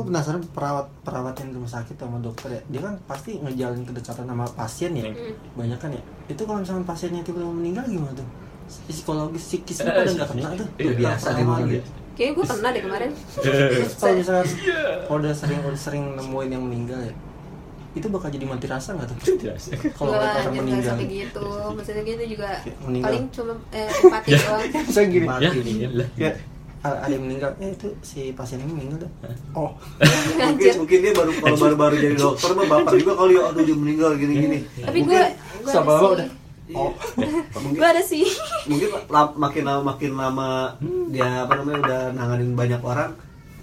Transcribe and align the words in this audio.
gue 0.00 0.06
penasaran 0.06 0.40
perawat 0.48 0.86
perawat 1.00 1.34
yang 1.36 1.48
di 1.48 1.54
rumah 1.54 1.68
sakit 1.70 1.94
sama 1.94 2.16
dokter 2.18 2.48
ya 2.50 2.62
dia 2.66 2.80
kan 2.80 2.94
pasti 3.04 3.36
ngejalin 3.36 3.84
kedekatan 3.84 4.24
sama 4.24 4.44
pasien 4.50 4.90
ya 4.92 5.04
Hmm. 5.06 5.36
banyak 5.54 5.76
kan 5.76 5.90
ya 5.90 6.02
itu 6.26 6.40
kalau 6.40 6.58
misalnya 6.58 6.84
pasiennya 6.84 7.20
tiba-tiba 7.20 7.52
meninggal 7.52 7.84
gimana 7.84 8.12
tuh 8.12 8.28
psikologis 8.86 9.44
psikis 9.44 9.76
lu 9.78 9.90
Eh, 9.90 9.94
pada 9.94 10.10
nggak 10.10 10.28
kena 10.30 10.48
tuh 10.56 10.68
Itu 10.74 10.90
biasa 10.96 11.26
Sama 11.32 11.54
gitu. 11.66 11.90
Kayaknya 12.10 12.32
gue 12.32 12.44
pernah 12.46 12.68
deh 12.70 12.82
kemarin. 12.82 13.10
Kalau 13.94 14.14
misalnya 14.14 14.44
kalau 15.06 15.18
udah 15.18 15.32
sering 15.32 15.60
udah 15.60 15.80
sering 15.80 16.04
nemuin 16.14 16.50
yang 16.50 16.62
meninggal 16.62 17.00
ya 17.00 17.14
itu 17.90 18.06
bakal 18.06 18.30
jadi 18.30 18.46
mati 18.46 18.66
rasa 18.66 18.94
nggak 18.94 19.08
tuh 19.08 19.18
kalau 19.92 20.14
orang 20.14 20.54
meninggal 20.54 20.94
sampai 20.94 21.10
gitu. 21.10 21.42
Maksudnya 21.74 22.02
gitu 22.04 22.22
juga 22.30 22.48
meninggal. 22.80 23.06
paling 23.10 23.24
cuma 23.30 23.52
eh, 23.70 23.90
empati 23.90 24.28
doang. 24.32 24.62
saya 24.86 25.06
gini 25.08 25.26
Mati 25.26 25.42
Ya, 25.42 25.50
nih. 25.52 25.76
lah. 25.90 26.08
ya 26.14 26.30
a- 26.30 26.38
ada 26.82 27.06
yang 27.06 27.22
meninggal 27.22 27.52
eh 27.58 27.70
itu 27.70 27.92
si 28.00 28.32
pasien 28.32 28.56
ini 28.58 28.72
meninggal 28.72 28.98
dah 29.00 29.12
oh 29.54 29.70
mungkin 30.48 30.72
mungkin 30.78 30.98
dia 30.98 31.12
baru 31.12 31.30
kalau 31.34 31.56
baru-baru 31.58 31.94
jadi 31.98 32.16
dokter 32.16 32.50
mah 32.52 32.66
baper 32.66 32.94
juga 32.96 33.12
kali 33.16 33.32
ya 33.32 33.42
aduh 33.46 33.62
dia 33.62 33.76
meninggal 33.76 34.10
gini-gini 34.14 34.58
Tapi 34.78 34.98
gue 34.98 35.12
Mungkin- 35.12 35.36
gue 35.60 35.70
Sama 35.70 35.92
sih. 35.92 36.08
udah? 36.10 36.28
oh 36.70 36.90
mungkin 37.58 37.76
Gue 37.76 37.88
ada 37.88 38.00
sih. 38.00 38.24
mungkin 38.64 38.88
la- 39.06 39.34
makin 39.36 39.62
lama 39.62 39.82
makin 39.84 40.10
lama 40.14 40.48
dia 41.08 41.28
apa 41.42 41.52
namanya 41.54 41.78
udah 41.80 42.00
nanganin 42.14 42.50
banyak 42.54 42.80
orang 42.80 43.10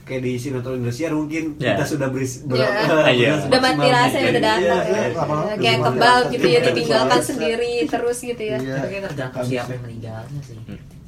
kayak 0.03 0.22
di 0.22 0.34
sinetron 0.36 0.77
Indosiar 0.77 1.11
mungkin 1.11 1.55
Ya. 1.58 1.73
kita 1.73 1.84
sudah 1.89 2.08
beris 2.08 2.44
ber, 2.44 2.59
Ya. 2.59 2.70
Iya. 3.09 3.34
Udah 3.44 3.59
mati 3.59 3.88
rasa 3.89 4.17
ya 4.17 4.27
udah 4.30 4.44
datang. 4.45 4.61
Iya, 4.61 4.75
ya. 4.86 5.03
iya. 5.03 5.08
lama-lama 5.13 5.52
Kayak 5.58 5.80
kebal 5.84 6.17
gitu 6.30 6.47
ya 6.47 6.59
ditinggalkan 6.61 7.17
Iya. 7.17 7.25
sendiri 7.25 7.72
terus 7.84 8.17
gitu 8.22 8.39
ya. 8.41 8.58
Iya. 8.58 8.75
Tapi 8.77 8.95
tergantung 9.03 9.44
siapa 9.44 9.70
yang 9.70 9.84
meninggalnya 9.84 10.39
sih. 10.41 10.58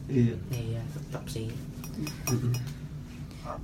Iya. 0.09 0.36
Iya, 0.52 0.81
tetap 0.89 1.23
sih. 1.28 1.48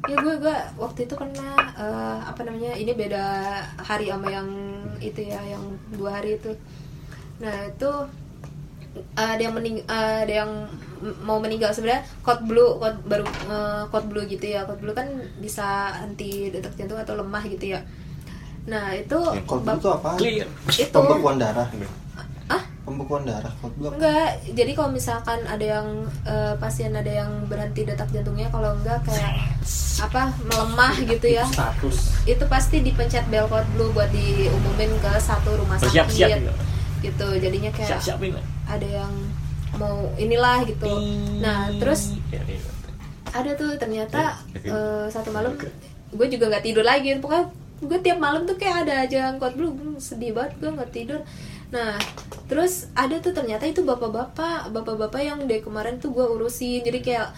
Ya 0.10 0.18
gue 0.18 0.36
gue 0.42 0.56
waktu 0.78 1.00
itu 1.06 1.14
pernah 1.14 1.54
eh, 1.78 2.20
apa 2.26 2.42
namanya 2.42 2.74
ini 2.74 2.92
beda 2.94 3.26
hari 3.78 4.10
sama 4.10 4.30
yang 4.34 4.50
itu 4.98 5.22
ya 5.22 5.40
yang 5.46 5.62
dua 5.94 6.22
hari 6.22 6.38
itu. 6.38 6.52
Nah 7.42 7.70
itu 7.70 7.90
eh, 8.96 9.30
ada 9.30 9.42
yang 9.42 9.54
mening 9.54 9.82
eh, 9.86 10.18
ada 10.26 10.34
yang 10.46 10.52
mau 11.22 11.38
meninggal 11.38 11.70
sebenarnya 11.70 12.02
code 12.26 12.44
blue 12.50 12.82
code 12.82 12.98
baru 13.06 13.26
eh, 13.26 13.84
code 13.94 14.08
blue 14.10 14.26
gitu 14.26 14.46
ya 14.46 14.66
code 14.66 14.82
blue 14.82 14.96
kan 14.98 15.06
bisa 15.38 15.94
anti 16.02 16.50
detak 16.50 16.74
jantung 16.78 16.98
atau 16.98 17.14
lemah 17.18 17.44
gitu 17.46 17.78
ya. 17.78 17.82
Nah 18.66 18.90
itu 18.98 19.18
Cold 19.46 19.62
bap- 19.62 19.78
blue 19.78 19.86
itu 19.86 19.90
apa? 19.94 20.10
Clear. 20.18 20.48
itu 20.74 20.90
Pembekuan 20.90 21.38
darah. 21.38 21.70
Pembekuan 22.96 23.24
darah 23.24 23.52
apa? 23.52 23.68
Enggak, 23.92 24.28
jadi 24.50 24.72
kalau 24.72 24.90
misalkan 24.90 25.44
ada 25.44 25.66
yang 25.74 25.88
eh, 26.24 26.56
pasien 26.56 26.90
ada 26.90 27.12
yang 27.12 27.44
berhenti 27.46 27.84
detak 27.84 28.08
jantungnya, 28.10 28.48
kalau 28.48 28.72
enggak 28.74 29.04
kayak 29.04 29.36
apa 29.98 30.32
melemah 30.42 30.96
gitu 31.02 31.28
ya, 31.30 31.44
Status. 31.46 32.24
itu 32.24 32.44
pasti 32.46 32.80
dipencet 32.80 33.28
bell 33.28 33.46
code 33.46 33.68
blue 33.72 33.92
buat 33.92 34.08
diumumin 34.10 34.96
ke 34.96 35.12
satu 35.18 35.56
rumah 35.56 35.76
sakit, 35.78 35.92
Siap-siap 35.94 36.30
juga. 36.38 36.54
gitu. 37.02 37.28
Jadinya 37.38 37.70
kayak 37.70 37.90
Siap-siapin 37.94 38.32
lah. 38.32 38.44
ada 38.66 38.88
yang 38.88 39.12
mau 39.76 40.08
inilah 40.16 40.64
gitu. 40.64 40.88
Nah 41.38 41.68
terus 41.76 42.16
Ya, 42.28 42.40
ya. 42.42 42.60
ada 43.30 43.52
tuh 43.54 43.76
ternyata 43.76 44.40
eh, 44.54 45.08
satu 45.08 45.30
malam 45.30 45.52
gue 46.08 46.28
juga 46.30 46.48
nggak 46.48 46.64
tidur 46.64 46.82
lagi 46.82 47.12
pokoknya 47.20 47.52
gue 47.78 48.00
tiap 48.00 48.18
malam 48.18 48.48
tuh 48.48 48.56
kayak 48.56 48.88
ada 48.88 49.04
aja 49.04 49.20
angkot 49.30 49.52
blue 49.54 49.76
sedih 49.98 50.32
banget 50.32 50.56
gue 50.58 50.72
nggak 50.72 50.92
tidur 50.92 51.20
nah 51.68 52.00
terus 52.46 52.88
ada 52.94 53.18
tuh 53.18 53.32
ternyata 53.32 53.66
itu 53.66 53.82
bapak-bapak 53.82 54.70
bapak-bapak 54.70 55.22
yang 55.22 55.40
dari 55.44 55.60
kemarin 55.60 55.98
tuh 55.98 56.12
gue 56.12 56.26
urusin. 56.26 56.82
Jadi 56.82 57.00
kayak 57.02 57.30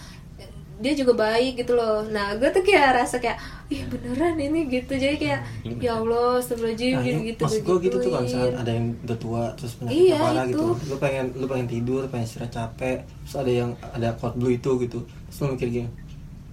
dia 0.78 0.94
juga 0.94 1.10
baik 1.12 1.58
gitu 1.58 1.74
loh. 1.74 2.06
Nah 2.06 2.38
gue 2.38 2.46
tuh 2.48 2.62
kayak 2.62 3.02
rasa 3.02 3.18
kayak 3.18 3.34
ih 3.66 3.82
beneran 3.84 4.38
ini 4.38 4.70
gitu. 4.70 4.94
Jadi 4.94 5.16
kayak 5.18 5.40
ya 5.82 5.98
allah 5.98 6.38
Nah, 6.38 6.44
sebelum 6.44 6.72
ini 6.78 7.34
gitu 7.34 7.42
maksud 7.42 7.62
gue 7.66 7.76
gitu 7.82 7.96
tuh 7.98 8.10
kan 8.10 8.22
digituin. 8.22 8.24
misalnya 8.24 8.50
ada 8.62 8.70
yang 8.70 8.86
udah 9.02 9.18
tua 9.18 9.42
terus 9.58 9.72
penyakit 9.74 9.98
Iya, 9.98 10.18
parah 10.22 10.44
itu. 10.46 10.50
gitu 10.54 10.64
lu 10.86 10.96
pengen 10.96 11.26
lu 11.34 11.46
pengen 11.46 11.66
tidur 11.66 12.02
pengen 12.06 12.24
istirahat 12.24 12.52
capek 12.54 12.96
terus 13.26 13.34
ada 13.34 13.50
yang 13.50 13.70
ada 13.90 14.08
cold 14.16 14.34
blue 14.38 14.54
itu 14.54 14.70
gitu 14.80 14.98
terus 15.02 15.36
lu 15.42 15.46
mikir 15.52 15.68
gini 15.68 15.90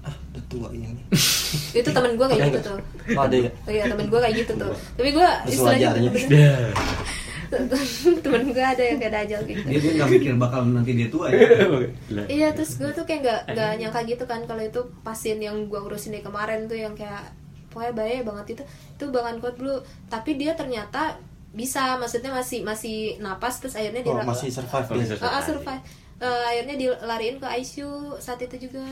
ah 0.01 0.13
udah 0.33 0.43
tua 0.45 0.67
ini. 0.69 1.01
Itu 1.81 1.89
temen 1.89 2.13
gue 2.13 2.25
kayak 2.27 2.41
gitu 2.51 2.59
tuh. 2.61 2.77
Oh, 3.13 3.23
ada 3.25 3.37
ya? 3.41 3.49
Oh 3.65 3.71
iya 3.73 3.83
temen 3.89 4.05
gue 4.05 4.19
kayak 4.21 4.35
gitu 4.37 4.51
tuh. 4.53 4.73
Tapi 4.97 5.09
gue 5.13 5.29
Sewajarnya. 5.49 6.09
Temen 8.23 8.43
gue 8.51 8.65
ada 8.65 8.83
yang 8.83 8.97
kayak 8.97 9.13
dajal 9.13 9.41
gitu. 9.45 9.61
Dia 9.65 9.79
dia 9.79 9.91
nggak 10.01 10.09
mikir 10.11 10.33
bakal 10.37 10.61
nanti 10.67 10.91
dia 10.97 11.07
tua 11.09 11.27
ya. 11.31 11.39
Iya 12.35 12.47
terus 12.55 12.77
gue 12.77 12.89
tuh 12.91 13.05
kayak 13.05 13.21
nggak 13.25 13.41
nggak 13.53 13.71
nyangka 13.81 13.99
gitu 14.07 14.23
kan 14.25 14.41
kalau 14.49 14.63
itu 14.63 14.81
pasien 15.05 15.37
yang 15.39 15.69
gue 15.69 15.79
urusin 15.79 16.15
dari 16.15 16.23
kemarin 16.25 16.65
tuh 16.65 16.77
yang 16.77 16.93
kayak 16.97 17.33
pokoknya 17.71 17.93
bahaya 17.93 18.21
banget 18.23 18.45
itu. 18.59 18.63
Itu 18.97 19.05
bahkan 19.13 19.37
code 19.39 19.57
blue 19.59 19.79
tapi 20.09 20.37
dia 20.39 20.57
ternyata 20.57 21.19
bisa 21.55 21.95
maksudnya 21.95 22.35
masih 22.35 22.67
masih 22.67 23.15
napas 23.23 23.63
terus 23.63 23.79
akhirnya 23.79 24.03
dia 24.03 24.11
oh, 24.11 24.27
masih 24.27 24.51
survive 24.51 24.87
Masih 24.91 25.07
survive. 25.15 25.31
Ah, 25.31 25.39
ah, 25.39 25.43
survive. 25.43 25.83
Eh, 26.15 26.43
akhirnya 26.51 26.75
dilariin 26.79 27.37
ke 27.39 27.47
ICU 27.63 28.19
saat 28.19 28.39
itu 28.43 28.67
juga. 28.67 28.83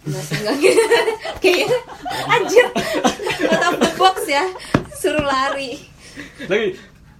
Enggak 0.00 0.56
gitu 0.62 0.82
Kayaknya 1.42 1.78
Anjir. 2.32 2.66
Out 3.50 3.64
of 3.68 3.74
the 3.82 3.90
box 3.98 4.16
ya. 4.26 4.44
Suruh 4.94 5.24
lari 5.24 5.90
Lagi 6.46 6.66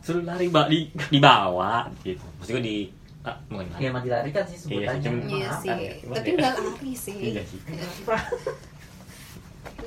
suruh 0.00 0.22
lari 0.22 0.46
mbak 0.46 0.66
di 0.66 0.78
dibawa 1.08 1.86
gitu. 2.00 2.24
Maksudnya 2.38 2.62
di 2.62 2.76
ah, 3.20 3.36
gimana? 3.46 3.76
Ya 3.76 3.90
mati 3.90 4.08
lari 4.08 4.30
kan 4.30 4.44
sih 4.44 4.56
sebutannya. 4.56 4.96
Iya, 4.96 5.02
cuman- 5.02 5.28
Iya 5.28 5.44
Maaf, 5.44 5.60
sih 5.60 5.68
kan 5.68 5.76
ya. 5.78 5.92
Tapi 6.10 6.24
ya? 6.24 6.34
enggak 6.34 6.54
lari 6.56 6.92
sih 6.94 7.16
Iya 7.20 7.42
sih. 7.44 7.60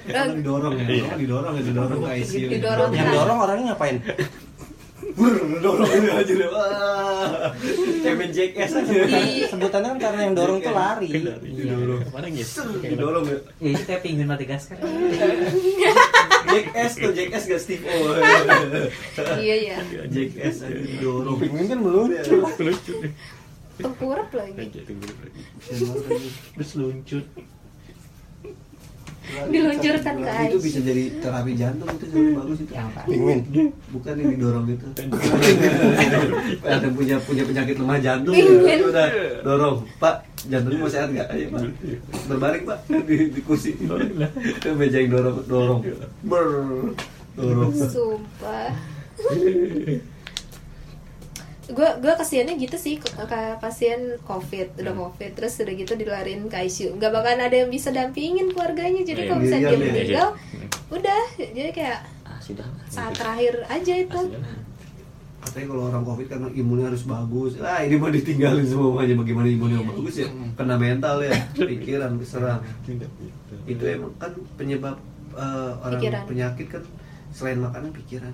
Kan 0.04 0.26
didorong 0.36 0.74
ya 0.76 0.86
Iya. 0.86 1.14
didorong 1.16 1.54
ya 1.56 1.64
didorong 1.64 2.00
ke 2.02 2.12
ICU 2.20 2.48
Didorong. 2.52 2.92
yang 2.92 3.10
dorong 3.10 3.38
orangnya 3.40 3.66
ngapain 3.72 3.96
Brr, 3.98 4.18
dorong 5.14 5.92
aja 6.10 6.34
deh 6.34 6.50
wah. 6.50 7.54
Kayak 8.04 8.16
main 8.18 8.32
jackass 8.34 8.74
aja. 8.76 8.94
Sebutannya 9.48 9.90
kan 9.94 10.00
karena 10.02 10.22
yang 10.28 10.36
dorong 10.36 10.60
tuh 10.60 10.74
lari. 10.74 11.08
Didorong 11.10 12.02
Ke 12.04 12.10
mana 12.12 12.28
gitu? 12.34 12.62
didorong 12.82 13.26
ya. 13.30 13.38
Ya 13.62 13.70
itu 13.78 13.84
kayak 13.86 14.02
penguin 14.02 14.28
Madagaskar. 14.28 14.78
jackass 16.44 16.92
tuh 16.98 17.12
jackass 17.14 17.44
gak 17.48 17.62
Steve 17.62 17.84
O. 17.86 17.96
Iya 19.38 19.56
iya. 19.56 19.78
Jackass 20.10 20.66
aja 20.66 20.78
didorong. 20.82 21.38
Penguin 21.38 21.66
kan 21.70 21.80
meluncur. 21.80 22.40
Lucu. 22.60 22.94
Deh. 23.02 23.14
Tengkurap 23.74 24.30
lagi. 24.34 24.70
Terus 26.54 26.72
luncur. 26.78 27.24
Diluncurkan 29.24 30.16
ke 30.20 30.28
itu 30.28 30.44
ICU 30.44 30.60
bisa 30.60 30.80
jadi 30.84 31.04
terapi 31.24 31.52
jantung 31.56 31.90
itu 31.96 32.06
sangat 32.12 32.32
bagus 32.36 32.58
itu. 32.60 32.72
Yang 32.76 32.88
apa? 32.92 33.02
Penguin 33.08 33.40
bukan 33.96 34.14
yang 34.20 34.30
didorong 34.36 34.66
itu 34.68 34.86
ada 36.68 36.88
punya 36.92 37.16
punya 37.24 37.44
penyakit 37.48 37.76
lemah 37.80 38.00
jantung 38.04 38.36
Penguin. 38.36 38.78
itu 38.78 38.86
udah 38.92 39.08
dorong. 39.48 39.76
Pak 39.98 40.16
jantungnya 40.52 40.80
mau 40.84 40.92
sehat 40.92 41.10
nggak? 41.16 41.28
Ayo 41.32 41.46
pak. 41.56 41.62
Berbaring 42.28 42.64
pak. 42.68 42.80
Di, 43.08 43.16
di 43.32 43.42
kursi 43.42 43.70
itu 43.80 44.70
meja 44.76 44.98
yang 45.00 45.10
dorong 45.16 45.38
dorong. 45.48 45.80
Ber 46.28 46.46
dorong. 47.40 47.72
Sumpah 47.72 48.72
gue 51.66 51.90
gue 51.98 52.14
kasihannya 52.14 52.56
gitu 52.58 52.76
sih 52.76 52.96
ke, 52.96 53.08
ke 53.08 53.40
pasien 53.58 54.20
covid 54.22 54.76
udah 54.76 54.94
covid 54.94 55.32
terus 55.32 55.56
udah 55.58 55.72
gitu 55.72 55.94
dilariin 55.94 56.46
ke 56.46 56.58
ICU 56.62 56.94
nggak 56.94 57.08
bakalan 57.10 57.40
ada 57.42 57.56
yang 57.56 57.70
bisa 57.70 57.88
dampingin 57.90 58.50
keluarganya 58.50 59.00
jadi 59.02 59.22
Iya, 59.22 59.30
kalau 59.30 59.40
misalnya 59.40 59.62
dia 59.62 59.70
iya, 59.70 59.78
iya, 59.78 59.88
meninggal 59.88 60.30
iya. 60.30 60.66
udah. 60.92 61.24
Jadi 61.40 61.72
kayak 61.72 62.00
Ah, 62.24 62.38
sudah. 62.38 62.68
saat 62.86 63.14
terakhir 63.14 63.64
aja 63.66 63.94
itu. 63.96 64.20
Ah, 64.36 64.60
katanya 65.42 65.66
kalau 65.70 65.84
orang 65.88 66.04
covid 66.04 66.28
kan 66.28 66.40
imunnya 66.52 66.86
harus 66.88 67.04
bagus. 67.04 67.52
Ah 67.58 67.80
ini 67.80 67.96
mau 67.96 68.08
ditinggalin 68.10 68.64
semuanya 68.64 69.16
bagaimana 69.16 69.48
imunnya 69.48 69.80
bagus 69.84 70.16
ya? 70.18 70.28
Kena 70.54 70.76
mental 70.76 71.16
ya. 71.22 71.32
Pikiran 71.54 72.16
keserang 72.18 72.60
itu 73.64 73.84
emang 73.86 74.12
kan 74.18 74.32
penyebab 74.54 75.00
eh, 75.34 75.72
orang 75.80 75.96
Pikiran. 75.98 76.24
penyakit 76.28 76.68
kan 76.70 76.84
selain 77.32 77.58
makanan 77.58 77.90
pikiran 77.94 78.34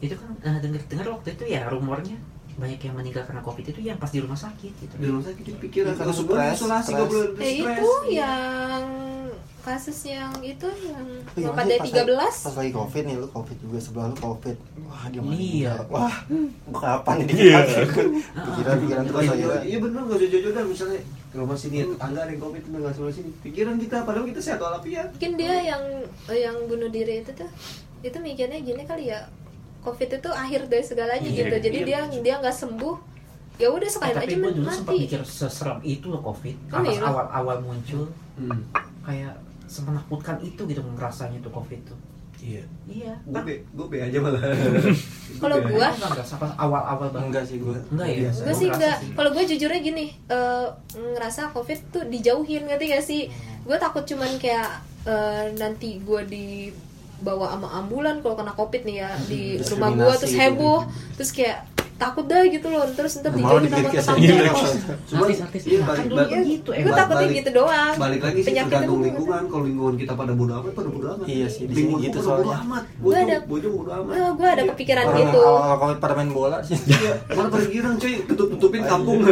Itu 0.00 0.14
kan 0.14 0.30
eh, 0.40 0.58
dengar-dengar 0.58 1.06
waktu 1.10 1.28
itu 1.32 1.44
ya 1.48 1.66
rumornya 1.66 2.18
banyak 2.54 2.80
yang 2.80 2.94
meninggal 2.94 3.22
karena 3.22 3.38
covid 3.40 3.62
itu 3.64 3.78
yang 3.80 3.94
pas 3.96 4.08
di 4.08 4.18
rumah 4.18 4.34
sakit 4.36 4.72
gitu. 4.74 4.90
di 4.92 5.06
rumah 5.06 5.22
sakit 5.22 5.44
itu 5.44 5.58
pikiran 5.60 5.88
Iya, 5.88 5.96
karena 5.96 6.10
stres, 6.12 6.54
isolasi 6.56 6.82
stres. 6.82 6.90
nggak 6.92 7.06
boleh 7.06 7.22
eh 7.22 7.30
stres. 7.30 7.78
itu 7.78 7.90
yang 8.12 8.84
kasus 9.60 9.98
yang 10.08 10.32
itu 10.40 10.66
yang 10.82 11.06
Iya, 11.36 11.48
dari 11.50 11.76
pas 11.76 11.86
lagi- 11.86 11.92
13 11.94 12.34
Pas 12.40 12.56
lagi 12.56 12.72
covid 12.72 13.02
nih 13.04 13.14
lu 13.16 13.26
covid 13.28 13.56
juga 13.60 13.78
sebelah 13.78 14.06
lu 14.08 14.16
covid 14.16 14.56
Wah 14.82 15.04
dia 15.06 15.14
Iya. 15.14 15.22
meninggal 15.22 15.78
Wah 15.88 16.16
gua 16.66 16.80
kapan 16.80 17.14
nih 17.20 17.36
Iya. 17.38 17.58
Pikiran-pikiran 18.34 19.02
terus 19.04 19.20
Iya, 19.20 19.30
akhirnya 19.30 19.60
iya 19.62 19.78
bener 19.78 20.00
gak 20.02 20.16
usah 20.16 20.28
jodoh 20.28 20.64
misalnya 20.64 21.00
ke 21.28 21.36
rumah 21.36 21.54
sini 21.54 21.76
ya 21.76 21.86
tetangga 21.86 22.20
ada 22.20 22.30
yang 22.30 22.40
covid 22.40 22.60
itu 22.60 22.68
nggak 22.72 22.92
sebelah 22.92 23.14
sini 23.14 23.30
pikiran 23.38 23.76
kita 23.76 23.96
padahal 24.02 24.26
kita 24.26 24.40
sehat 24.40 24.58
walafiat 24.58 25.06
mungkin 25.12 25.32
dia 25.36 25.54
yang 25.62 25.82
yang 26.28 26.56
bunuh 26.64 26.88
diri 26.88 27.20
itu 27.20 27.30
tuh 27.32 27.50
itu 28.00 28.16
mikirnya 28.16 28.58
gini 28.58 28.82
kali 28.82 29.10
ya 29.10 29.20
covid 29.80 30.08
itu 30.10 30.30
akhir 30.30 30.60
dari 30.66 30.84
segalanya 30.84 31.28
Iya, 31.28 31.38
gitu. 31.44 31.56
Jadi 31.70 31.78
iya, 31.84 32.04
dia 32.08 32.20
dia 32.20 32.34
nggak 32.38 32.56
sembuh 32.56 32.96
ya 33.58 33.68
udah 33.74 33.88
Eh, 33.88 33.92
sekali 33.92 34.12
tapi 34.14 34.26
aja 34.30 34.36
gue 34.38 34.52
dulu 34.54 34.68
sempat 34.70 34.94
mikir 34.94 35.20
seseram 35.22 35.78
itu 35.82 36.06
loh 36.06 36.22
covid. 36.22 36.56
Oh, 36.70 36.78
pas 36.78 36.94
iya? 36.94 37.02
awal-awal 37.02 37.56
muncul 37.58 38.06
hmm. 38.38 38.60
kayak 39.02 39.34
semenakutkan 39.66 40.38
itu 40.40 40.62
gitu 40.64 40.80
ngerasanya 40.80 41.38
tuh 41.42 41.50
covid 41.50 41.80
tuh. 41.84 41.98
Iya. 42.38 42.62
Iya. 42.86 43.14
Gue 43.26 43.42
be 43.42 43.54
gue 43.74 43.86
be 43.90 43.98
aja 43.98 44.18
malah. 44.22 44.38
Kalau 45.42 45.58
Gua 45.58 45.66
be 45.66 45.70
gua- 45.74 45.90
aja. 45.90 45.98
nggak 45.98 46.10
ngerasa 46.14 46.34
pas 46.38 46.52
awal-awal 46.54 47.08
banget. 47.10 47.26
Enggak 47.26 47.44
sih 47.50 47.56
gue 47.58 47.76
enggak 47.90 48.08
ya? 48.08 48.30
Gue 48.30 48.54
sih 48.54 48.68
enggak. 48.70 48.96
kalau 49.18 49.30
gue 49.34 49.44
jujurnya 49.44 49.80
gini 49.82 50.04
eh, 50.30 50.66
ngerasa 50.94 51.50
covid 51.50 51.78
tuh 51.90 52.06
dijauhin 52.06 52.62
ngerti 52.64 52.84
gak 52.88 53.04
sih? 53.04 53.22
Gue 53.66 53.74
takut 53.76 54.06
cuman 54.06 54.38
kayak 54.38 54.70
eh, 55.02 55.50
nanti 55.58 55.98
gue 55.98 56.20
dibawa 57.18 57.50
sama 57.50 57.68
ambulan 57.82 58.22
kalau 58.22 58.34
kena 58.38 58.54
covid 58.54 58.82
nih 58.86 58.96
ya 59.02 59.10
di 59.26 59.58
rumah 59.58 59.90
gue 59.90 60.06
Diskriminasi 60.06 60.18
terus 60.22 60.32
gitu. 60.32 60.40
heboh 60.40 60.80
terus 61.18 61.30
kayak 61.34 61.58
takut 61.98 62.24
dah 62.24 62.42
gitu 62.44 62.66
loh. 62.66 62.84
Terus 62.88 63.12
ntar 63.18 63.30
Malah 63.30 63.60
dijauhin 63.60 63.98
sama 63.98 64.16
tetangga. 64.16 64.22
iya, 64.22 64.38
kan 65.78 65.86
balik- 65.88 66.08
dulu 66.08 66.16
balik- 66.16 66.46
gitu. 66.48 66.68
Gue 66.68 66.78
emang 66.78 66.94
takutnya 66.94 67.28
gitu 67.34 67.50
doang. 67.52 67.94
balik 67.98 68.20
lagi 68.22 68.38
sih 68.38 68.46
Penyakit 68.48 68.70
tergantung 68.70 69.00
lingkungan. 69.02 69.42
Kalau 69.44 69.64
lingkungan 69.64 69.94
kita 69.96 70.12
pada 70.14 70.32
bodo 70.32 70.52
amat 70.54 70.72
pada 70.72 70.88
bodo 70.88 71.06
amat. 71.10 71.26
Iya 71.26 71.46
sih, 71.48 71.62
lingkungan 71.66 72.00
gitu 72.00 72.18
bodo 72.18 72.28
soalnya. 72.28 72.56
amat. 72.62 72.84
Bojong 72.98 73.26
ada- 73.26 73.44
bodo 73.44 73.68
amat. 73.90 74.14
Eh, 74.14 74.30
gue 74.32 74.48
ada 74.48 74.56
Iya. 74.58 74.70
kepikiran 74.70 75.04
gitu. 75.12 75.42
covid 75.78 75.98
pada 75.98 76.14
main 76.14 76.30
bola 76.30 76.58
sih. 76.60 76.76
Iya 76.78 77.12
mana 77.28 77.48
pada 77.48 77.66
girang 77.66 77.94
cuy. 77.96 78.14
Tutup 78.24 78.46
tutupin 78.52 78.82
kampung. 78.84 79.18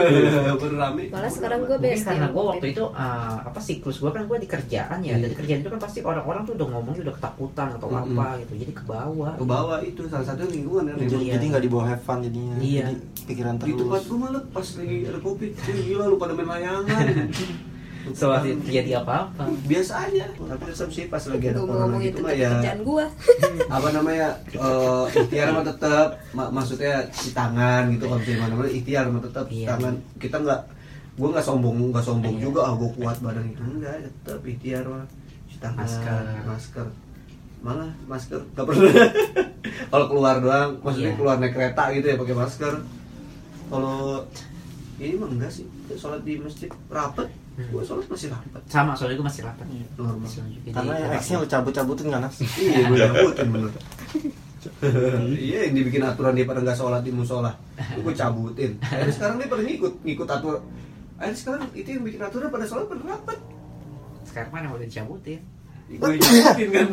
Pada 0.56 0.76
rame. 0.82 1.04
Malah 1.08 1.30
sekarang 1.30 1.60
gue 1.62 1.78
best 1.78 2.02
karena 2.02 2.26
gue 2.26 2.42
waktu 2.44 2.66
itu 2.68 2.84
uh, 2.84 3.36
apa 3.40 3.58
siklus 3.58 3.98
gue 3.98 4.10
kan 4.10 4.24
gue 4.24 4.38
di 4.38 4.48
kerjaan 4.48 4.98
ya. 5.00 5.14
Iya. 5.14 5.22
dari 5.22 5.34
kerjaan 5.34 5.60
itu 5.60 5.70
kan 5.70 5.78
pasti 5.78 5.98
orang-orang 6.02 6.42
tuh 6.42 6.54
udah 6.54 6.66
ngomongnya 6.68 7.02
udah 7.06 7.14
ketakutan 7.14 7.68
atau 7.72 7.88
apa 7.88 8.26
gitu. 8.40 8.52
Jadi 8.58 8.72
ke 8.72 8.82
bawah. 8.84 9.32
Ke 9.34 9.44
bawah 9.44 9.78
itu 9.80 10.00
salah 10.06 10.26
satu 10.26 10.42
lingkungan 10.44 10.84
kan. 10.88 10.96
Jadi 10.98 11.14
Iya. 11.22 11.32
jadi 11.36 11.44
nggak 11.48 11.62
dibawa 11.62 11.84
have 11.86 12.02
fun 12.02 12.18
jadinya 12.20 12.55
Iya. 12.58 12.84
jadi 12.86 12.96
pikiran 13.24 13.54
di 13.58 13.72
tempat 13.72 13.98
terus. 13.98 14.06
gue 14.06 14.18
malah 14.18 14.42
pas 14.48 14.66
lagi 14.72 14.96
ada 15.04 15.18
covid 15.18 15.50
cuy 15.52 15.76
gila 15.84 16.04
lu 16.06 16.16
pada 16.16 16.32
main 16.32 16.48
layangan. 16.48 17.04
Soalnya 18.06 18.54
terjadi 18.62 19.02
apa-apa. 19.02 19.50
Biasa 19.66 20.06
aja 20.06 20.30
tapi 20.30 20.62
tetap 20.64 20.88
sih 20.88 21.04
pas 21.06 21.18
lagi 21.18 21.46
ada 21.48 21.58
corona 21.58 21.98
gitu 21.98 22.06
itu 22.08 22.20
mah 22.22 22.30
ya. 22.30 22.50
gue 22.78 23.04
apa 23.74 23.88
namanya 23.90 24.28
eh 24.46 25.04
ikhtiar 25.12 25.50
mah 25.50 25.64
tetap 25.64 26.08
ma- 26.30 26.46
maksudnya 26.48 27.02
si 27.10 27.34
tangan 27.34 27.90
gitu 27.90 28.06
kalau 28.06 28.22
di 28.22 28.38
mana 28.38 28.54
mana 28.54 28.70
ikhtiar 28.70 29.10
mah 29.10 29.18
tetap 29.20 29.50
Iya. 29.50 29.74
tangan 29.74 29.94
kita 30.16 30.38
nggak 30.38 30.60
gue 31.16 31.28
nggak 31.28 31.42
sombong 31.42 31.90
nggak 31.90 32.04
sombong 32.04 32.36
Iya. 32.36 32.42
juga 32.44 32.60
ah 32.62 32.74
gue 32.74 32.90
kuat 32.94 33.16
badan 33.18 33.42
itu 33.44 33.62
enggak 33.64 33.94
tetap 34.22 34.40
ikhtiar 34.44 34.84
mah. 34.86 35.04
Si 35.46 35.56
tangan 35.58 35.82
Masker. 35.82 36.22
masker 36.46 36.86
malah 37.66 37.90
masker 38.06 38.38
nggak 38.54 38.62
pernah. 38.64 38.86
Kalau 39.90 40.06
keluar 40.06 40.38
doang 40.38 40.70
maksudnya 40.78 41.10
Iya. 41.10 41.18
keluar 41.18 41.36
naik 41.36 41.52
kereta 41.52 41.82
gitu 41.90 42.06
ya 42.06 42.16
pakai 42.16 42.36
masker. 42.36 42.74
Kalau 43.66 44.22
ini 44.96 45.14
mah 45.18 45.28
enggak 45.28 45.50
sih 45.50 45.66
sholat 45.92 46.22
di 46.22 46.38
masjid 46.38 46.70
rapet. 46.86 47.26
Hmm. 47.56 47.72
gue 47.72 47.82
sholat 47.82 48.06
masih 48.06 48.28
rapet. 48.30 48.60
Sama 48.68 48.92
soalnya 48.94 49.16
gue 49.16 49.26
masih 49.26 49.42
rapat 49.42 49.66
normal. 49.96 50.28
Jadi, 50.28 50.70
karena 50.70 50.92
yang 50.94 51.12
X-nya 51.16 51.36
lu 51.40 51.48
cabut-cabutin 51.48 52.06
kan 52.08 52.20
Nas? 52.22 52.36
iya 52.54 52.84
gue 52.84 52.98
cabutin 53.04 53.46
bener. 53.50 53.72
Iya 55.32 55.58
yang 55.66 55.74
dibikin 55.74 56.02
aturan 56.02 56.34
dia 56.34 56.44
pada 56.44 56.60
nggak 56.60 56.74
sholat 56.74 57.00
di 57.00 57.10
musola 57.10 57.54
itu 57.74 58.00
gue 58.02 58.14
cabutin. 58.14 58.72
Akhirnya 58.78 59.10
sekarang 59.10 59.36
dia 59.38 59.48
pada 59.48 59.62
ngikut 59.62 59.92
ngikut 60.04 60.28
aturan. 60.28 60.62
Akhirnya 61.16 61.38
sekarang 61.38 61.62
itu 61.72 61.88
yang 61.90 62.02
bikin 62.04 62.20
aturan 62.20 62.48
pada 62.48 62.64
sholat 62.64 62.86
pada 62.86 63.02
rapat 63.04 63.38
sekarang 64.26 64.50
mana 64.52 64.68
udah 64.68 64.84
dicabutin 64.84 65.40
gue 65.88 66.18
cabutin 66.18 66.68
kan? 66.68 66.88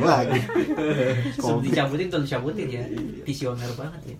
Lagi. 0.00 0.40
Sebelum 1.30 1.60
dicabutin 1.60 2.06
tuh 2.08 2.20
dicabutin 2.20 2.66
ya. 2.66 2.82
Visioner 3.22 3.68
banget 3.74 4.02
ya. 4.06 4.16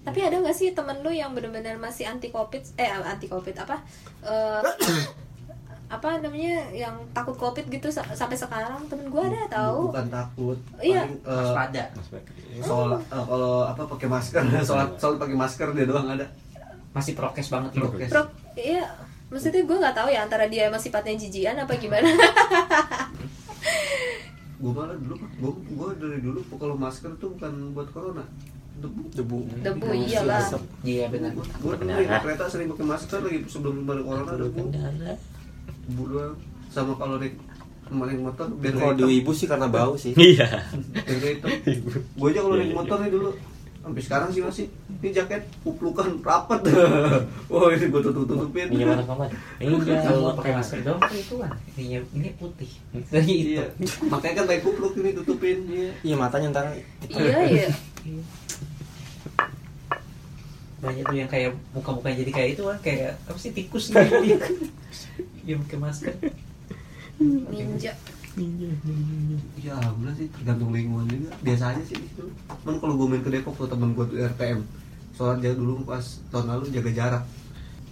Tapi 0.00 0.18
ada 0.22 0.38
nggak 0.38 0.54
sih 0.54 0.70
temen 0.70 1.02
lu 1.02 1.10
yang 1.10 1.32
benar-benar 1.32 1.76
masih 1.76 2.06
anti 2.06 2.30
covid? 2.30 2.62
Eh 2.74 2.86
anti 2.86 3.26
covid 3.26 3.52
apa? 3.54 3.76
Eh, 4.22 4.62
apa 5.88 6.20
namanya 6.20 6.68
yang 6.70 6.94
takut 7.10 7.32
covid 7.34 7.66
gitu 7.66 7.88
sa- 7.88 8.06
sampai 8.12 8.36
sekarang? 8.36 8.86
Temen 8.86 9.08
gue 9.08 9.20
ada 9.20 9.42
tahu 9.50 9.90
bukan 9.90 10.06
takut 10.06 10.58
Iya. 10.78 11.04
Eh, 11.04 11.28
waspada. 11.28 11.84
sholat 12.58 13.02
eh, 13.04 13.24
kalau 13.24 13.66
apa 13.66 13.82
pakai 13.84 14.08
masker. 14.08 14.42
Sholat 14.68 14.88
sholat 14.96 15.18
pakai 15.18 15.36
masker 15.36 15.68
dia 15.74 15.84
doang 15.84 16.08
ada. 16.08 16.24
Masih 16.94 17.12
prokes 17.12 17.50
banget 17.50 17.70
Prokes. 17.74 18.08
Pro, 18.08 18.22
iya 18.54 18.86
maksudnya 19.28 19.62
gue 19.64 19.76
nggak 19.76 19.96
tahu 19.96 20.08
ya 20.08 20.20
antara 20.24 20.44
dia 20.48 20.72
emang 20.72 20.80
sifatnya 20.80 21.14
jijian 21.16 21.56
apa 21.56 21.76
gimana. 21.76 22.08
Gue 24.58 24.74
malah 24.74 24.98
dulu 24.98 25.14
gue 25.22 25.52
gue 25.70 25.88
dari 26.02 26.18
dulu 26.18 26.42
kalau 26.58 26.74
masker 26.74 27.14
tuh 27.22 27.30
bukan 27.38 27.70
buat 27.78 27.88
corona. 27.94 28.26
Debu. 28.78 29.10
Debu. 29.14 29.36
Debu, 29.62 29.86
iyalah. 29.90 30.42
Asap. 30.42 30.62
iya 30.82 31.06
benar. 31.06 31.30
Gue 31.34 31.74
dulu 31.78 31.86
naik 31.86 32.10
kereta 32.26 32.50
sering 32.50 32.66
pakai 32.74 32.86
masker 32.90 33.18
lagi 33.22 33.38
sebelum 33.46 33.86
ada 33.86 34.02
corona 34.02 34.32
debu. 34.34 34.62
debu 35.86 36.02
doang. 36.10 36.34
Sama 36.74 36.98
kalau 36.98 37.22
naik 37.22 37.38
naik 37.88 38.20
motor 38.20 38.46
biar 38.60 38.74
kalau 38.76 38.94
di 38.98 39.22
ibu 39.22 39.30
sih 39.30 39.46
karena 39.46 39.70
bau 39.70 39.94
sih. 39.94 40.10
Iya 40.18 40.66
biar 41.06 41.22
hitam. 41.38 41.48
Gue 42.18 42.28
aja 42.34 42.40
kalau 42.42 42.56
naik 42.58 42.74
motor 42.74 42.96
nih 42.98 43.10
dulu 43.14 43.30
sampai 43.88 44.04
sekarang 44.04 44.28
sih 44.28 44.44
masih 44.44 44.68
ini 45.00 45.08
jaket 45.16 45.48
kuplukan 45.64 46.20
rapat. 46.20 46.60
Wah 47.48 47.72
ini 47.72 47.88
gue 47.88 48.00
tutup 48.04 48.28
tutupin 48.28 48.68
minyak 48.68 49.00
mana 49.00 49.04
kamu 49.08 49.32
iya 49.64 50.04
kalau 50.04 50.36
pakai 50.36 50.52
masker 50.60 50.84
dong 50.84 51.00
itu 51.08 51.40
kan 51.40 51.56
ini 51.80 52.04
ini 52.12 52.28
putih. 52.36 52.68
Dari 53.12 53.56
iya. 53.56 53.64
Itu 53.80 54.04
makanya 54.12 54.44
kan 54.44 54.52
kayak 54.52 54.60
kupluk 54.60 54.92
ini 55.00 55.16
tutupin. 55.16 55.64
Iya. 55.72 55.96
Iya 56.04 56.14
matanya 56.20 56.52
ntar 56.52 56.76
iya 57.08 57.36
iya. 57.48 57.68
Banyak 60.84 61.04
tuh 61.10 61.16
yang 61.16 61.26
kayak 61.32 61.50
muka-mukanya 61.74 62.22
jadi 62.22 62.30
kayak 62.30 62.48
itu 62.54 62.62
kan 62.68 62.78
kayak 62.84 63.16
apa 63.24 63.38
sih 63.40 63.50
tikus 63.56 63.88
gitu. 63.88 64.14
Yang 65.48 65.64
pakai 65.64 65.78
masker. 65.80 66.14
Ninja 67.18 67.96
ya 69.58 69.72
alhamdulillah 69.74 70.16
sih. 70.16 70.28
Tergantung 70.30 70.70
lingkungan 70.70 71.06
juga. 71.06 71.30
Biasa 71.40 71.64
aja 71.72 71.82
sih 71.84 71.98
itu 71.98 72.24
cuman 72.62 72.76
kalau 72.78 72.94
gue 72.94 73.06
main 73.06 73.22
ke 73.22 73.30
Depok 73.30 73.54
tuh 73.54 73.68
temen 73.68 73.92
gue 73.92 74.04
tuh 74.04 74.16
RTM 74.18 74.60
sholat 75.12 75.42
jaga 75.42 75.56
dulu 75.56 75.82
pas 75.82 76.04
tahun 76.30 76.46
lalu 76.46 76.64
jaga 76.70 76.90
jarak. 76.90 77.24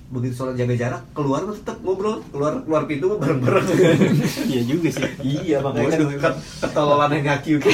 Begitu 0.06 0.34
sholat 0.37 0.54
jaga 0.54 0.75
jarak 0.75 1.02
keluar 1.10 1.43
mah 1.43 1.54
tetap 1.54 1.76
ngobrol. 1.82 2.22
Keluar 2.31 2.62
keluar 2.62 2.82
pintu 2.87 3.10
mah 3.10 3.19
bareng 3.19 3.38
bareng 3.40 3.66
iya 4.50 4.62
juga 4.62 4.88
sih. 4.88 5.04
Iya 5.20 5.56
makanya 5.58 5.88
kan 5.88 5.98
Bodoh. 6.00 6.20
ket- 6.22 6.40
ketololan 6.62 7.10
yang 7.12 7.25
ngaki 7.26 7.50
gitu 7.58 7.69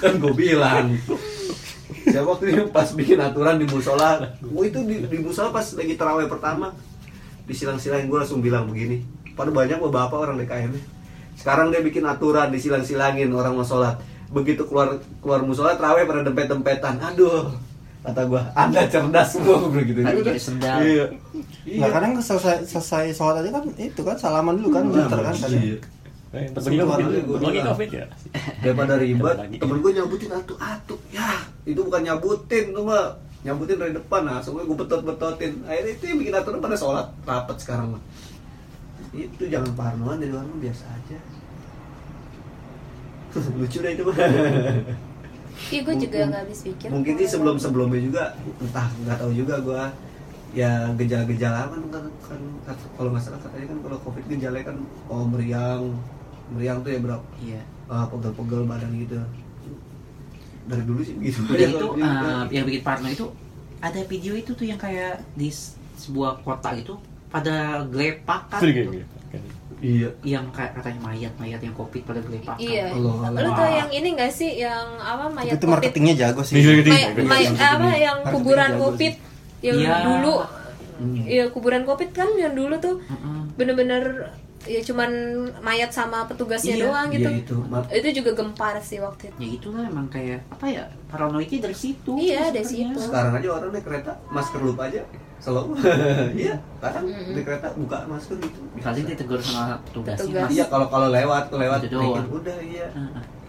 kan 0.00 0.12
gue 0.16 0.32
bilang. 0.32 0.86
Saya 2.04 2.20
waktu 2.22 2.44
itu 2.52 2.62
pas 2.68 2.88
bikin 2.92 3.16
aturan 3.16 3.56
di 3.56 3.66
musola? 3.66 4.20
Gue 4.38 4.68
itu 4.68 4.78
di, 4.84 5.04
di 5.04 5.18
musola 5.18 5.48
pas 5.50 5.64
lagi 5.72 5.96
terawih 5.96 6.28
pertama. 6.28 6.72
Disilang-silangin 7.44 8.08
gue 8.08 8.18
langsung 8.18 8.40
bilang 8.40 8.64
begini. 8.64 9.04
Pada 9.32 9.48
banyak 9.48 9.80
bapak 9.80 10.14
orang 10.14 10.36
DKM. 10.38 10.72
Sekarang 11.34 11.70
dia 11.70 11.80
bikin 11.80 12.04
aturan 12.04 12.48
disilang-silangin 12.48 13.30
orang 13.30 13.54
mau 13.54 13.62
sholat 13.62 13.98
begitu 14.30 14.66
keluar 14.66 14.98
keluar 15.18 15.40
musola 15.42 15.74
terawih 15.74 16.04
pada 16.04 16.26
dempet-dempetan 16.26 16.98
aduh 16.98 17.54
kata 18.02 18.20
gue 18.26 18.42
anda 18.52 18.84
cerdas 18.84 19.28
semua 19.32 19.56
gue 19.64 19.70
bilang 19.72 19.86
gitu 19.88 20.00
Tadi 20.02 20.18
Udah. 20.20 20.26
jadi 20.28 20.40
sendal. 20.42 20.78
iya 20.84 21.04
Nah, 21.80 21.88
kadang 21.88 22.12
selesai 22.20 22.68
selesai 22.68 23.16
sholat 23.16 23.40
aja 23.40 23.50
kan 23.50 23.64
itu 23.74 24.00
kan 24.04 24.16
salaman 24.18 24.60
dulu 24.60 24.68
kan 24.76 24.84
muter 24.84 25.20
kan 25.20 25.32
kadang. 25.32 25.62
Iya. 25.64 25.78
covid 26.52 26.82
gua 26.82 26.96
berbagi 27.38 27.50
bilang. 27.54 27.66
covid 27.72 27.90
ya 27.94 28.06
daripada 28.62 28.94
ribet 28.98 29.36
Lagi. 29.38 29.56
temen 29.56 29.76
gue 29.80 29.92
nyabutin 29.94 30.30
atuk-atuk 30.34 31.00
ya 31.08 31.30
itu 31.64 31.80
bukan 31.80 32.00
nyabutin 32.02 32.64
tuh 32.74 32.84
mah 32.84 33.04
nyabutin 33.40 33.76
dari 33.78 33.92
depan 33.94 34.20
nah 34.26 34.38
semua 34.42 34.66
gue 34.66 34.76
betot-betotin 34.76 35.52
akhirnya 35.64 35.92
itu 35.94 36.04
yang 36.04 36.18
bikin 36.20 36.34
aturan 36.34 36.58
pada 36.58 36.76
sholat 36.76 37.06
rapat 37.22 37.56
sekarang 37.56 37.96
mah 37.96 38.02
itu 39.12 39.42
jangan 39.50 39.70
parnoan 39.76 40.18
dari 40.22 40.32
orang 40.32 40.48
biasa 40.62 40.84
aja. 40.88 41.18
Lucu 43.58 43.78
deh 43.82 43.92
itu 43.92 44.02
mah. 44.06 44.16
Iya 45.70 45.80
gue 45.86 45.94
juga 46.02 46.18
nggak 46.26 46.42
habis 46.46 46.60
pikir. 46.66 46.88
mungkin 46.90 47.14
sih 47.14 47.28
sebelum 47.30 47.56
sebelumnya 47.62 48.00
juga 48.02 48.22
entah 48.58 48.90
nggak 49.06 49.16
tahu 49.22 49.32
juga 49.38 49.54
gue 49.62 49.82
ya 50.54 50.90
gejala-gejala 50.98 51.70
kan 51.70 51.82
kan, 51.94 52.04
kan 52.26 52.40
kat- 52.66 52.90
kalau 52.94 53.10
nggak 53.14 53.22
salah 53.22 53.38
katanya 53.42 53.66
kan 53.70 53.78
kalau 53.86 53.98
covid 54.02 54.24
gejala 54.30 54.58
kan 54.62 54.76
oh 55.06 55.24
meriang. 55.26 55.94
Meriang 56.54 56.78
tuh 56.82 56.90
ya 56.90 56.98
berapa 57.00 57.24
iya. 57.40 57.62
Ah, 57.86 58.04
pegel-pegel 58.10 58.66
badan 58.66 58.92
gitu. 58.98 59.16
Dari 60.64 60.82
dulu 60.82 61.00
sih 61.06 61.14
begitu. 61.16 61.40
Dan 61.54 61.70
itu 61.70 61.86
uh, 62.02 62.44
yang 62.50 62.64
bikin 62.66 62.82
parno 62.82 63.08
itu 63.08 63.26
ada 63.78 64.00
video 64.04 64.32
itu 64.34 64.50
tuh 64.56 64.66
yang 64.66 64.80
kayak 64.80 65.20
di 65.36 65.48
sebuah 65.94 66.40
kota 66.42 66.72
itu 66.74 66.96
pada 67.34 67.56
gelepakan 67.84 68.60
gitu. 68.62 68.90
iya 69.80 70.08
yang 70.22 70.46
kayak 70.48 70.70
katanya 70.74 71.00
mayat-mayat 71.04 71.60
yang 71.60 71.74
covid 71.74 72.02
pada 72.02 72.20
gelepakan 72.20 72.56
iya 72.56 72.88
Allah, 72.88 73.14
Allah. 73.26 73.40
lu 73.42 73.50
tau 73.52 73.68
yang 73.68 73.90
ini 73.90 74.08
nggak 74.14 74.30
sih 74.30 74.50
yang 74.56 74.86
apa 74.96 75.26
mayat 75.28 75.52
itu 75.52 75.60
covid 75.60 75.72
marketingnya 75.74 76.14
jago 76.16 76.40
sih 76.40 76.54
Iya, 76.54 76.70
iya, 76.70 76.82
May- 76.86 77.04
iya. 77.12 77.22
may- 77.22 77.44
Iya, 77.44 77.68
apa 77.68 77.88
iya. 77.88 77.98
yang 78.00 78.18
kuburan 78.24 78.70
covid 78.78 79.12
sih. 79.12 79.66
yang 79.66 79.76
Iya. 79.76 79.94
dulu 80.04 80.34
Hmm. 80.94 81.26
ya 81.26 81.44
kuburan 81.50 81.82
covid 81.82 82.10
kan 82.12 82.30
yang 82.34 82.54
dulu 82.54 82.78
tuh 82.78 83.02
bener-bener 83.52 84.30
ya 84.64 84.80
cuman 84.80 85.10
mayat 85.60 85.90
sama 85.90 86.24
petugasnya 86.24 86.78
Iya, 86.78 86.84
doang 86.86 87.06
gitu 87.10 87.28
iya 87.28 87.42
itu 87.42 87.56
itu 87.92 88.08
juga 88.16 88.30
gempar 88.32 88.78
sih 88.80 88.96
waktu 88.96 89.28
itu 89.28 89.36
ya 89.36 89.48
itulah 89.52 89.84
emang 89.84 90.06
kayak 90.06 90.40
apa 90.48 90.64
ya 90.64 90.86
paranoidnya 91.04 91.58
dari 91.60 91.76
situ 91.76 92.14
Iya, 92.14 92.48
dari 92.48 92.64
situ. 92.64 92.96
sekarang 92.96 93.36
aja 93.36 93.48
orang 93.52 93.70
naik 93.70 93.84
kereta 93.84 94.12
masker 94.26 94.60
lupa 94.62 94.88
aja 94.88 95.02
Slow. 95.40 95.74
Iya, 96.40 96.54
kadang 96.78 97.04
di 97.08 97.42
kereta 97.42 97.68
buka 97.74 98.06
masker 98.06 98.36
gitu. 98.40 98.58
Kali 98.78 99.00
ditegur 99.04 99.40
sama 99.40 99.78
petugasnya 99.82 100.24
Petugas. 100.24 100.44
mas 100.44 100.52
Iya, 100.52 100.64
kalau 100.66 100.86
kalau 100.88 101.08
lewat, 101.08 101.44
lewat 101.50 101.80
Itu 101.84 101.94
doang. 101.94 102.16
naikin, 102.16 102.32
udah 102.32 102.56
iya. 102.60 102.86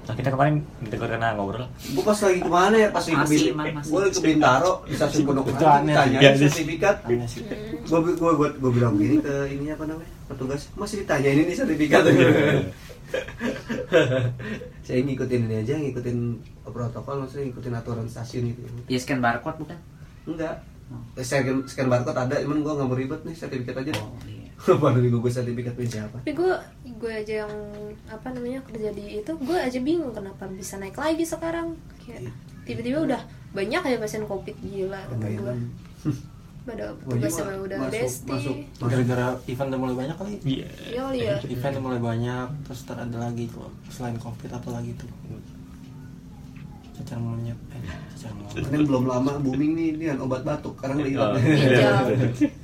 Nah, 0.05 0.13
kita 0.13 0.29
kemarin 0.29 0.55
ditegur 0.85 1.09
karena 1.09 1.33
ngobrol. 1.33 1.65
Gue 1.65 2.03
pas 2.05 2.13
lagi 2.13 2.37
ke 2.37 2.51
mana 2.51 2.75
ya? 2.77 2.89
Pas 2.93 3.01
lagi 3.01 3.15
ke 3.17 3.57
gue 3.81 3.99
lagi 3.99 4.13
ke 4.13 4.21
Bintaro 4.21 4.71
di 4.85 4.93
stasiun 4.93 5.23
Pondok 5.25 5.45
Iya, 5.49 6.29
sih. 6.37 6.45
sertifikat. 6.45 6.95
Gue 7.03 7.97
gue 8.05 8.31
gue 8.37 8.47
gue 8.53 8.71
bilang 8.71 8.93
gini 9.01 9.17
ke 9.17 9.33
ininya 9.49 9.73
apa 9.73 9.85
namanya 9.87 10.11
petugas 10.29 10.69
masih 10.77 11.01
ditanya 11.01 11.29
ini 11.33 11.41
nih 11.49 11.55
sertifikat. 11.57 12.03
Saya 14.85 14.99
ngikutin 15.01 15.41
ini 15.47 15.55
aja, 15.61 15.73
ngikutin 15.77 16.17
protokol, 16.63 17.23
maksudnya 17.23 17.49
ngikutin 17.49 17.73
aturan 17.73 18.05
stasiun 18.05 18.51
itu. 18.51 18.61
ya 18.85 18.97
scan 18.99 19.21
barcode 19.21 19.57
bukan 19.61 19.77
Enggak. 20.25 20.61
Scan, 21.17 21.63
scan 21.63 21.87
barcode 21.87 22.19
ada, 22.19 22.35
cuman 22.37 22.59
gue 22.59 22.71
nggak 22.71 22.85
mau 22.85 22.93
ribet 22.93 23.21
nih 23.21 23.33
sertifikat 23.33 23.75
aja. 23.77 23.91
oh 23.95 24.13
iya 24.23 24.43
Baru 24.75 24.97
gue 24.99 25.19
gue 25.19 25.31
sertifikat 25.31 25.73
punya 25.73 25.89
siapa? 25.91 26.17
tapi 26.19 26.31
gue 26.31 26.53
gue 26.95 27.11
aja 27.11 27.33
yang 27.43 27.53
apa 28.07 28.27
namanya 28.29 28.59
kerja 28.63 28.89
di 28.89 29.19
itu 29.19 29.31
gue 29.35 29.57
aja 29.57 29.79
bingung 29.79 30.11
kenapa 30.11 30.45
bisa 30.47 30.75
naik 30.75 30.95
lagi 30.95 31.21
sekarang 31.21 31.73
kayak 31.99 32.29
tiba-tiba 32.63 33.03
udah 33.03 33.21
banyak 33.51 33.81
ya 33.83 33.97
pasien 33.97 34.23
covid 34.23 34.55
gila 34.59 34.97
kata 35.07 35.27
gue 35.27 35.37
Lumayan. 35.37 35.69
pada 36.63 36.85
Gua 36.97 37.13
juga 37.13 37.21
petugas 37.21 37.33
yang 37.35 37.61
udah 37.61 37.77
masuk- 37.79 37.93
besti 37.93 38.25
masuk- 38.27 38.57
masuk. 38.73 38.87
Gara-gara 38.87 39.27
event 39.45 39.69
udah 39.69 39.79
mulai 39.79 39.95
banyak 39.95 40.15
kali. 40.15 40.33
Iya. 40.41 40.67
iya 40.89 41.03
ya 41.13 41.33
Event 41.43 41.71
udah 41.71 41.83
mulai 41.83 42.01
banyak, 42.01 42.47
terus 42.63 42.79
ada 42.87 43.17
lagi 43.19 43.43
tuh 43.47 43.69
selain 43.87 44.17
covid 44.17 44.49
apa 44.49 44.69
lagi 44.71 44.91
tuh? 44.95 45.05
Cacar 47.05 47.21
monyet, 47.21 47.53
eh, 47.69 47.81
cacar 48.11 48.33
monyet. 48.33 48.65
Kan 48.65 48.81
belum 48.81 49.03
lama 49.05 49.31
booming 49.37 49.71
nih 49.71 49.89
dengan 49.95 50.25
obat 50.25 50.41
batuk. 50.41 50.73
Sekarang 50.75 50.97
lagi 50.99 51.13
Oh. 51.15 51.37
ginjal 51.37 51.95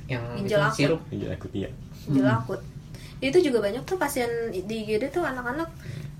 yang 0.08 0.24
itu 0.36 0.54
akut. 0.58 0.74
sirup 0.74 1.00
Iya, 1.08 1.28
aku 1.32 1.46
iya. 1.52 1.68
ginjal 2.04 2.26
akut 2.28 2.60
itu 3.22 3.38
juga 3.40 3.62
banyak 3.62 3.86
tuh 3.86 3.94
pasien 3.94 4.26
di 4.50 4.66
IGD 4.66 5.06
tuh 5.08 5.22
anak-anak 5.22 5.70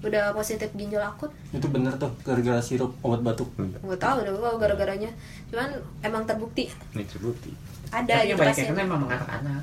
udah 0.00 0.31
positif 0.31 0.71
ginjal 0.73 1.02
akut 1.02 1.35
Itu 1.50 1.67
bener 1.67 1.99
tuh 1.99 2.14
gara-gara 2.23 2.62
sirup 2.62 2.95
obat 3.00 3.21
batuk. 3.21 3.50
nggak 3.59 3.99
tahu 3.99 4.23
deh 4.23 4.31
gua 4.33 4.55
gara-garanya 4.55 5.11
cuman 5.50 5.75
emang 5.99 6.23
terbukti 6.23 6.71
Ini 6.93 7.02
terbukti. 7.05 7.50
ada 7.91 8.07
tapi 8.17 8.31
gitu 8.31 8.38
pasien 8.41 8.64
yang 8.64 8.76
kena 8.79 8.87
emang 8.87 9.02
anak-anak 9.05 9.62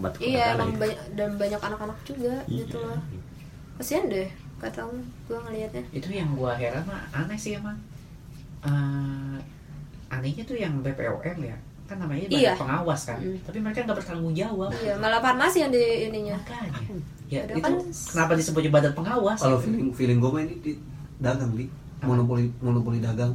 batuk 0.00 0.20
iya 0.22 0.54
emang 0.54 0.70
banyak 0.72 0.98
dan 1.12 1.30
banyak 1.34 1.60
anak-anak 1.60 1.98
juga 2.04 2.34
Iya. 2.46 2.58
gitu 2.62 2.76
loh 2.78 2.98
kasian 3.76 4.06
deh 4.06 4.30
kata 4.56 4.80
gue 5.26 5.38
ngelihatnya 5.38 5.84
itu 5.90 6.08
yang 6.10 6.32
gua 6.32 6.56
heran 6.56 6.80
mah 6.82 7.04
aneh 7.12 7.36
sih 7.36 7.54
emang. 7.54 7.76
Eh, 8.62 9.36
anehnya 10.08 10.42
tuh 10.42 10.56
yang 10.56 10.80
BPOM 10.80 11.38
ya. 11.40 11.56
Kan 11.86 12.02
namanya 12.02 12.26
badan 12.26 12.40
Iya. 12.40 12.52
pengawas 12.56 13.00
kan. 13.04 13.18
Mm. 13.20 13.38
tapi 13.42 13.58
mereka 13.60 13.78
nggak 13.84 13.98
bertanggung 14.00 14.34
jawab. 14.34 14.70
Iya 14.74 14.94
malah 14.96 15.20
farmasi 15.20 15.58
yang 15.60 15.70
di 15.70 15.82
ininya. 16.08 16.34
Makanya. 16.40 16.72
Ya 17.26 17.42
Padahal 17.42 17.52
itu 17.52 17.62
kan 17.62 17.74
kenapa 18.10 18.32
disebutnya 18.34 18.70
badan 18.72 18.92
pengawas 18.94 19.38
Kalau 19.38 19.58
gitu? 19.58 19.66
feeling 19.68 19.90
feeling 19.92 20.18
gue 20.18 20.30
mah 20.30 20.42
ini 20.42 20.54
di 20.58 20.72
dagang 21.18 21.52
di 21.52 21.66
monopoli 22.00 22.48
monopoli 22.58 22.98
dagang. 22.98 23.34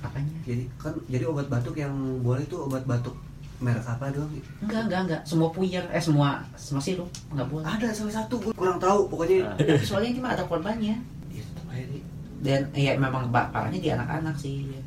apanya? 0.00 0.36
Jadi 0.44 0.68
kan 0.76 0.92
jadi 1.08 1.24
obat 1.24 1.48
batuk 1.48 1.74
yang 1.74 1.92
boleh 2.20 2.44
tuh 2.44 2.68
obat 2.68 2.84
batuk 2.84 3.16
merek 3.56 3.86
apa 3.86 4.10
doang? 4.10 4.28
Di? 4.28 4.40
enggak 4.60 4.82
enggak 4.84 5.00
enggak 5.04 5.20
semua 5.22 5.48
puyer 5.48 5.84
eh 5.88 5.98
semua 5.98 6.42
semua 6.54 6.82
sirup 6.82 7.06
nggak 7.30 7.46
boleh 7.46 7.64
Ada 7.64 7.88
salah 7.90 8.14
satu 8.16 8.34
gue 8.38 8.52
kurang 8.52 8.78
tahu 8.78 9.06
pokoknya. 9.06 9.46
Ah. 9.46 9.54
Tapi 9.56 9.84
soalnya 9.84 10.20
mah 10.20 10.32
ada 10.34 10.44
korbannya 10.44 10.96
Ya, 11.30 11.44
Di. 11.86 11.98
dan 12.40 12.60
ya 12.70 12.94
memang 12.94 13.30
parahnya 13.30 13.78
di 13.78 13.90
anak-anak 13.90 14.34
sih 14.36 14.70
ya. 14.70 14.82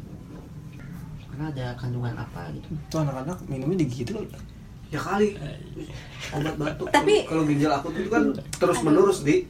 karena 1.28 1.52
ada 1.52 1.66
kandungan 1.76 2.16
apa 2.16 2.48
gitu 2.50 2.72
Tuh 2.88 3.04
anak-anak 3.04 3.38
minumnya 3.46 3.84
digitu 3.84 4.16
loh. 4.16 4.24
Ya 4.88 4.98
kali 4.98 5.36
obat 6.32 6.56
batuk. 6.56 6.88
Tapi- 6.90 7.28
kalau 7.28 7.44
ginjal 7.44 7.72
akut 7.72 7.92
itu 7.92 8.08
kan 8.08 8.24
terus 8.56 8.80
menerus 8.82 9.22
di. 9.22 9.44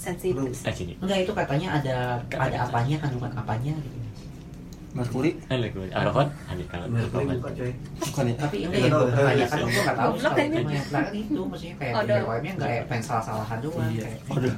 sensitif 0.00 0.34
sini. 0.72 0.96
enggak 0.98 1.22
itu 1.22 1.32
katanya 1.36 1.76
ada 1.76 1.96
ada 2.32 2.56
apanya 2.64 2.96
kandungan 2.98 3.30
apanya 3.36 3.76
gitu 3.76 3.98
Merkuri 4.90 5.30
gue. 5.70 5.86
Arafat, 5.88 6.28
ini 6.50 6.62
bukan 6.66 7.52
coy. 7.54 7.72
bukan 8.00 8.24
ya? 8.26 8.34
tapi 8.36 8.56
Nggak 8.60 8.74
yang 8.74 8.90
gue 8.90 9.06
pertanyakan 9.08 9.58
gue 9.60 9.70
nggak 9.70 9.96
tahu 9.96 10.12
soal 10.12 10.32
kayaknya. 10.34 10.58
itu 10.58 10.70
yang 10.70 10.86
belakang 10.90 11.14
itu 11.14 11.40
maksudnya 11.46 11.74
kayak 11.76 11.94
Ada. 11.94 12.14
BPOM-nya 12.16 12.52
nggak 12.52 12.70
ya 12.70 12.82
pengen 12.84 13.04
salah-salahan 13.04 13.58
doang 13.60 13.88
Iya. 13.88 14.06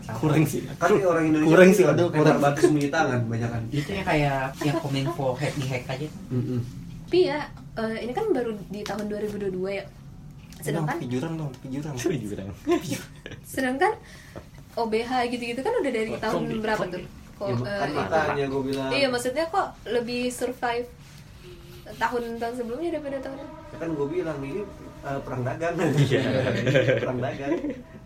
salah. 0.00 0.16
kurang 0.16 0.42
sih. 0.42 0.60
Kan 0.72 0.88
di 0.90 1.04
orang 1.04 1.24
Indonesia 1.26 1.50
Kurang 1.50 1.68
sih, 1.70 1.84
lempar 1.84 2.08
kurang. 2.10 2.38
batu 2.40 2.60
sembunyi 2.62 2.88
tangan 2.88 3.20
banyak 3.24 3.50
kan. 3.50 3.62
itu 3.70 3.90
yang 3.92 4.06
kayak 4.06 4.38
yang 4.58 4.76
kominfo 4.78 5.26
hack 5.34 5.52
di 5.54 5.66
hack 5.66 5.84
aja 5.86 6.06
tapi 7.04 7.28
ya 7.28 7.38
eh, 7.74 7.96
ini 8.00 8.12
kan 8.12 8.24
baru 8.30 8.50
di 8.66 8.80
tahun 8.80 9.04
2022 9.06 9.52
ya 9.70 9.84
sedangkan 10.58 10.96
pijuran 10.96 11.32
dong, 11.36 11.52
pijuran. 11.60 11.92
Pijuran. 11.92 12.48
sedangkan 13.44 13.92
OBH 14.72 15.10
gitu-gitu 15.28 15.60
kan 15.60 15.72
udah 15.76 15.92
dari 15.92 16.08
tahun 16.16 16.42
berapa 16.58 16.84
tuh 16.88 17.04
kok 17.36 17.46
Ya, 17.48 17.56
makanya 17.88 18.46
gue 18.48 18.62
bilang. 18.62 18.90
iya 18.90 19.06
maksudnya 19.08 19.44
kok 19.48 19.74
lebih 19.84 20.28
survive 20.28 20.86
tahun-tahun 21.98 22.54
sebelumnya 22.56 22.94
daripada 22.94 23.18
tahun 23.20 23.36
ini? 23.42 23.52
Kan 23.76 23.88
gue 23.98 24.06
bilang 24.06 24.38
ini 24.40 24.62
uh, 25.02 25.18
perang 25.20 25.42
dagang. 25.42 25.74
Iya. 26.06 26.22
perang 27.02 27.18
dagang. 27.20 27.52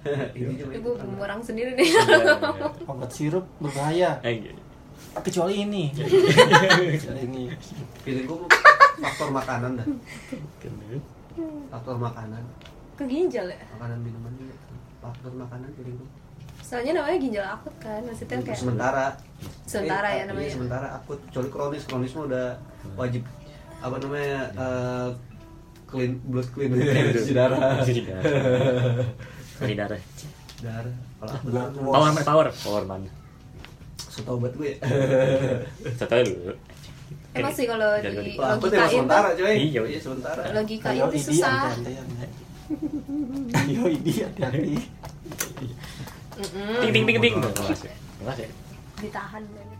Ini 0.38 0.54
cuma 0.62 0.70
ibu 0.70 0.90
perang 0.94 1.18
orang 1.18 1.40
sendiri 1.42 1.74
nih. 1.74 1.90
Obat 2.90 3.10
sirup 3.10 3.42
berbahaya. 3.58 4.22
Eh, 4.22 4.38
iya. 4.38 4.54
Kecuali 5.18 5.66
ini. 5.66 5.90
Kecuali 5.90 7.26
ini. 7.26 7.50
feeling 8.06 8.30
gue 8.30 8.38
faktor 9.02 9.34
makanan 9.34 9.82
dah. 9.82 9.86
Faktor 11.74 11.96
makanan. 11.98 12.38
Ke 12.94 13.02
ginjal 13.02 13.50
ya? 13.50 13.58
Makanan 13.74 13.98
minuman 13.98 14.30
ini 14.38 14.54
faktor 15.02 15.34
makanan 15.34 15.74
feeling 15.74 15.98
gue 15.98 16.10
soalnya 16.66 16.92
namanya 16.94 17.14
ginjal 17.16 17.46
akut 17.48 17.74
kan 17.78 18.02
maksudnya 18.02 18.42
kayak 18.42 18.58
sementara 18.58 19.06
Sementara 19.64 20.06
Eh, 20.08 20.16
ya 20.16 20.24
namanya. 20.24 20.42
iya, 20.42 20.52
sementara 20.52 20.86
akut 20.92 21.18
kecuali 21.24 21.48
kronis 21.48 21.82
kronis 21.84 22.12
mah 22.12 22.24
udah 22.24 22.46
wajib 22.96 23.22
apa 23.76 23.96
namanya 23.98 24.38
uh, 24.54 25.08
clean 25.84 26.18
blood 26.24 26.48
clean 26.50 26.70
cuci 26.72 27.32
darah 27.32 27.58
Cuci 27.80 28.02
darah. 28.02 28.22
Cuci 29.56 29.74
darah. 29.74 30.00
darah 30.58 30.94
kalau 31.16 31.92
Power 31.92 32.10
man, 32.10 32.24
power, 32.24 32.46
power 32.56 32.82
man. 32.84 33.02
setobat 34.08 34.52
gue 34.52 34.72
ya 34.72 34.76
Satu 35.94 36.14
dulu. 36.16 36.52
emang 37.32 37.52
sih 37.52 37.64
kalau 37.64 37.90
Jadi- 38.00 38.16
di 38.24 38.32
logika 38.34 38.80
itu 38.80 38.90
sementara 38.90 39.28
coy 39.30 39.54
Iya, 39.60 39.80
iya 39.84 39.98
sementara 40.00 40.40
logika 40.50 40.88
itu 40.90 41.16
susah. 41.22 41.68
Ayo 43.60 43.82
idi 43.86 44.12
hati-hati. 44.18 44.74
Ting 46.36 46.92
ting 46.92 47.04
ting 47.08 47.18
ting. 47.20 47.34
Bukas 47.40 47.88
eh. 47.88 47.96
Bukas 48.20 48.38
eh. 48.44 48.50
Ditahan 49.00 49.44
mo. 49.48 49.75